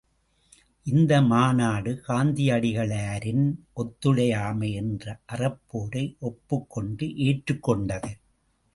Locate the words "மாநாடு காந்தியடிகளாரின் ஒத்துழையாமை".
1.21-4.73